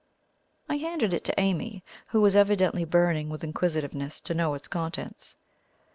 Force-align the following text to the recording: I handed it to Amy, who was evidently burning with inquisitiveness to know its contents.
I 0.67 0.77
handed 0.77 1.13
it 1.13 1.23
to 1.25 1.39
Amy, 1.39 1.83
who 2.07 2.21
was 2.21 2.35
evidently 2.35 2.85
burning 2.85 3.29
with 3.29 3.43
inquisitiveness 3.43 4.19
to 4.21 4.33
know 4.33 4.55
its 4.55 4.67
contents. 4.67 5.37